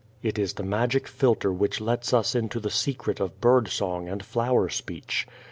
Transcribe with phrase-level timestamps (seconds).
[0.23, 4.25] It is the magic philtre which lets us into the secret of bird song and
[4.25, 5.27] flower speech.